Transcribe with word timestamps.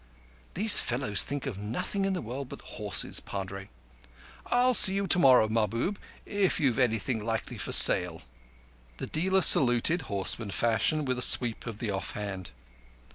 (These 0.55 0.79
fellows 0.79 1.21
think 1.21 1.45
of 1.45 1.59
nothing 1.59 2.05
in 2.05 2.13
the 2.13 2.23
world 2.23 2.49
but 2.49 2.61
horses, 2.61 3.19
Padre.) 3.19 3.69
I'll 4.47 4.73
see 4.73 4.95
you 4.95 5.05
tomorrow, 5.05 5.47
Mahbub, 5.47 5.99
if 6.25 6.59
you've 6.59 6.79
anything 6.79 7.23
likely 7.23 7.59
for 7.59 7.71
sale." 7.71 8.23
The 8.97 9.05
dealer 9.05 9.43
saluted, 9.43 10.01
horseman 10.09 10.49
fashion, 10.49 11.05
with 11.05 11.19
a 11.19 11.21
sweep 11.21 11.67
of 11.67 11.77
the 11.77 11.91
off 11.91 12.13
hand. 12.13 12.49